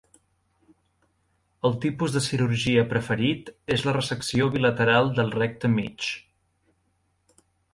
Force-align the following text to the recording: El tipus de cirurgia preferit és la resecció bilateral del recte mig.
El 1.69 1.75
tipus 1.83 2.15
de 2.15 2.21
cirurgia 2.27 2.85
preferit 2.95 3.51
és 3.77 3.85
la 3.89 3.93
resecció 3.99 4.49
bilateral 4.57 5.13
del 5.21 5.33
recte 5.37 5.75
mig. 5.79 6.09